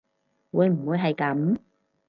[0.51, 1.59] 會唔會係噉